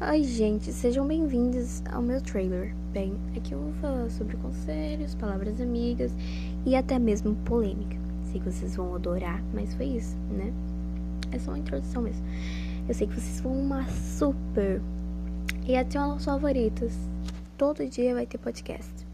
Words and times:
Oi, 0.00 0.22
gente, 0.22 0.72
sejam 0.72 1.04
bem-vindos 1.04 1.82
ao 1.90 2.00
meu 2.00 2.20
trailer. 2.20 2.72
Bem, 2.92 3.18
aqui 3.36 3.52
eu 3.52 3.58
vou 3.58 3.72
falar 3.80 4.08
sobre 4.10 4.36
conselhos, 4.36 5.16
palavras 5.16 5.60
amigas 5.60 6.12
e 6.64 6.76
até 6.76 7.00
mesmo 7.00 7.34
polêmica. 7.44 7.96
Sei 8.30 8.38
que 8.38 8.48
vocês 8.48 8.76
vão 8.76 8.94
adorar, 8.94 9.42
mas 9.52 9.74
foi 9.74 9.86
isso, 9.86 10.16
né? 10.30 10.52
É 11.32 11.38
só 11.40 11.50
uma 11.50 11.58
introdução 11.58 12.00
mesmo. 12.00 12.24
Eu 12.86 12.94
sei 12.94 13.08
que 13.08 13.14
vocês 13.14 13.40
vão 13.40 13.52
uma 13.60 13.88
super. 13.88 14.80
E 15.66 15.74
até 15.74 16.00
os 16.00 16.24
favoritos. 16.24 16.94
Todo 17.56 17.84
dia 17.84 18.14
vai 18.14 18.24
ter 18.24 18.38
podcast. 18.38 19.04